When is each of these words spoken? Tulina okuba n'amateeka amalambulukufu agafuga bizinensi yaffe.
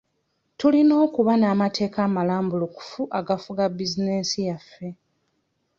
Tulina 0.59 0.93
okuba 1.05 1.31
n'amateeka 1.37 1.99
amalambulukufu 2.07 3.01
agafuga 3.19 3.63
bizinensi 3.75 4.37
yaffe. 4.47 4.87